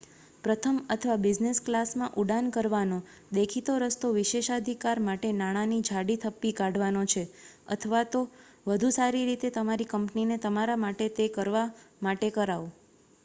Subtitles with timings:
[0.43, 2.95] પ્રથમ અથવા બિઝનેસ ક્લાસમાં ઉડાન ભરવાનો
[3.33, 7.23] દેખીતો રસ્તો વિશેષાધિકાર માટે નાણાંની જાડી થપ્પી કાઢવાનો છે
[7.69, 8.21] અથવા તો
[8.65, 11.67] વધુ સારી રીતે તમારી કંપનીને તમારા માટે તે કરવા
[12.01, 12.67] માટે કરાવો